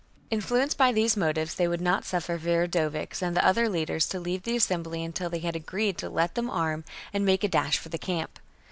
Influenced 0.31 0.79
by 0.79 0.91
these 0.91 1.15
motives, 1.15 1.53
they 1.53 1.67
would 1.67 1.79
not 1.79 2.05
suffer 2.05 2.35
Viridovix 2.35 3.21
and 3.21 3.37
the 3.37 3.45
other 3.45 3.69
leaders 3.69 4.07
to 4.07 4.19
leave 4.19 4.41
the 4.41 4.55
assembly 4.55 5.03
until 5.03 5.29
they 5.29 5.37
had 5.41 5.55
agreed 5.55 5.99
to 5.99 6.09
let 6.09 6.33
them 6.33 6.49
arm 6.49 6.83
and 7.13 7.23
make 7.23 7.43
a 7.43 7.47
dash 7.47 7.77
for 7.77 7.89
the 7.89 7.99
camp. 7.99 8.39